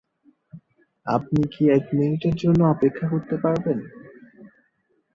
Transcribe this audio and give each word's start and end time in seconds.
আপনি 1.05 1.41
কি 1.53 1.63
এক 1.69 1.83
মিনিটের 1.93 2.35
জন্য 2.35 2.59
অপেক্ষা 2.65 3.05
করতে 3.09 3.35
পারবেন? 3.37 3.79